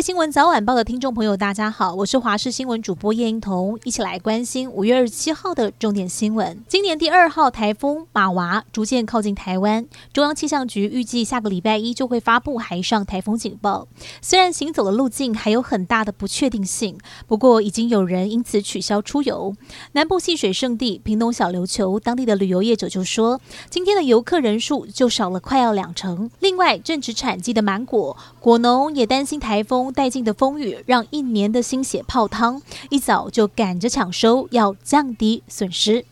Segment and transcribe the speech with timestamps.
[0.00, 6.62] 新闻早晚报的听众朋友，大家好，我是华视新闻主播叶英彤，一起来关心五月二十七号的重点新闻。
[6.68, 13.88] 今年第二号台风马娃逐渐靠近台湾，中央气象局预计下个礼拜一就会发布海上台风警报。
[14.22, 16.96] 虽然行走的路径还有很大的不确定性，
[17.26, 19.56] 不过已经有人因此取消出游。
[19.92, 26.30] 南部戏水圣地屏东小琉球，当地的旅游业者就说，今天的游客人数就少了快要两成。
[26.38, 32.60] 另外，正值产季的芒果，果农也担心台风带劲的风雨让一年的心血泡汤，
[32.90, 36.04] 一早就赶着抢收，要降低损失。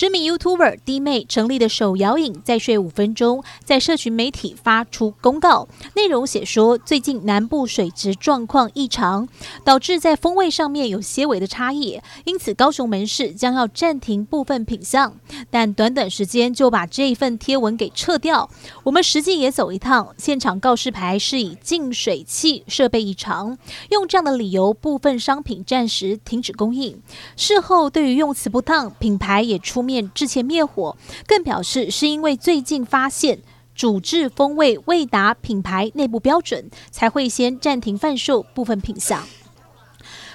[0.00, 9.28] 知名 YouTuber 滴妹成立的手摇饮再睡五分钟，在社群媒体发出公告，内容写说最近南部水质状况异常，
[9.62, 15.12] 导致在风味上面有些微的差异，因此高雄门市将要暂停部分品项，
[15.50, 18.48] 但短短时间就把这一份贴文给撤掉。
[18.84, 23.58] 我们实际也走一趟，现场告示牌是以净水器设备异常，
[23.90, 26.98] 用这样的理由，部分商品暂时停止供应。
[27.36, 29.89] 事后对于用词不当，品牌也出面。
[29.90, 30.96] 面致歉灭火，
[31.26, 33.40] 更表示是因为最近发现
[33.74, 39.26] 煮制风味未达品牌内部标准，才会先暂停贩售部分品项。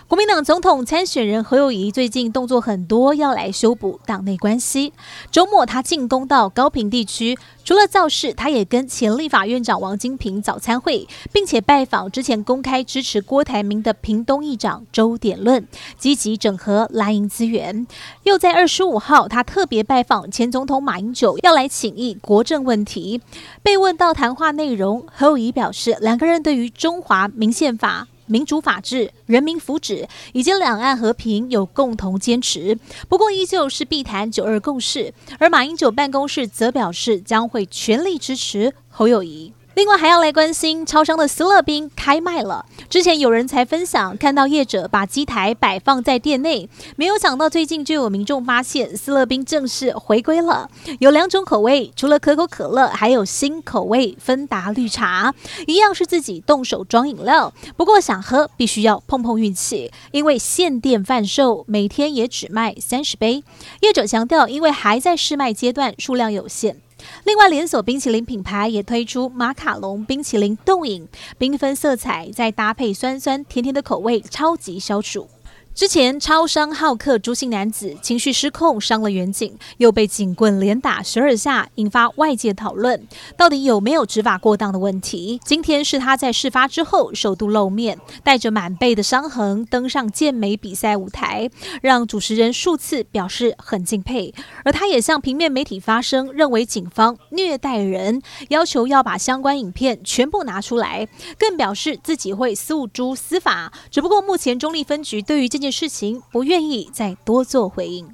[0.08, 4.94] 国民党总统参选人何友宜最近动作很多，要来修补党内关系。
[5.31, 15.67] 周末他进攻到高平地区，除了造势，他也跟前立法院长王金平早餐会，并且拜访之前公开支持郭台铭的屏东议长周点论，
[15.98, 17.88] 积极整合蓝营资源。
[18.23, 23.22] 又在二十五号，他特别拜访前总统马英九，要来请益国政问题。
[23.64, 28.08] 被问到谈话内容，何友宜表示，两个人对于中华民宪法。
[28.28, 35.14] 民主法治、人民福祉以及两岸和平有共同坚持，不过依旧是必谈九二共识。
[35.40, 39.54] 而马英九办公室则表示将会全力支持侯友谊。
[39.76, 42.66] 另外还要来关心超商的斯乐冰开卖了。
[42.90, 50.70] 之前有人才分享看到业者把机台摆放在店内，没有想到最近就有民众发现斯乐冰正式回归了。
[50.99, 55.33] 有两种口味，除了可口可乐，还有新口味芬达绿茶，
[55.67, 57.54] 一样是自己动手装饮料。
[57.76, 63.44] 不过想喝必须要碰碰运气，因为限店贩售，每天也只卖三十杯。
[63.82, 66.78] 业者强调，因为还在试卖阶段，数量有限。
[67.23, 71.08] 另外，连锁冰淇淋品牌也推出马卡龙冰淇淋冻饮，
[71.39, 75.27] 缤纷色彩再搭配酸酸甜甜的口味，超级消暑。
[75.75, 83.05] 之前超商好客朱姓男子情绪失控伤了员警，又被警棍连打十二下，引发外界讨论，
[83.36, 85.41] 到底有没有执法过当的问题？
[85.43, 91.49] 今天是他在事发之后首度露面，带着满背的伤痕登上健美比赛舞台，
[91.81, 94.33] 让主持人数次表示很敬佩。
[94.63, 103.73] 而他也向平面媒体发声，认为警方虐待人，要求要把相关影片全部拿出来，更表示自己会诉诸司法。
[103.92, 108.05] 只不过目前中坜分局对于这件件事情不愿意再多做回应。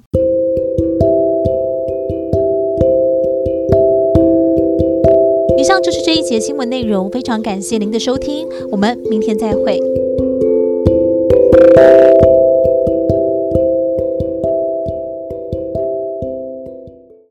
[5.58, 9.78] 以上就是这一节新闻内容，非常感谢您的收听，我们明天再会。